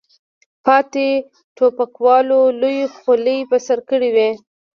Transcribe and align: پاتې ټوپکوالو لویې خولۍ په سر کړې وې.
پاتې 0.65 1.07
ټوپکوالو 1.55 2.41
لویې 2.61 2.85
خولۍ 2.97 3.39
په 3.49 3.57
سر 3.65 3.79
کړې 3.89 4.09
وې. 4.15 4.29